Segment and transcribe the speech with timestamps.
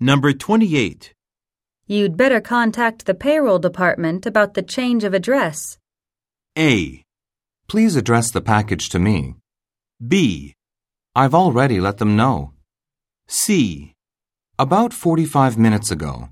[0.00, 1.12] Number 28.
[1.88, 5.76] You'd better contact the payroll department about the change of address.
[6.56, 7.02] A.
[7.66, 9.34] Please address the package to me.
[10.06, 10.54] B.
[11.16, 12.52] I've already let them know.
[13.26, 13.94] C.
[14.56, 16.28] About 45 minutes ago.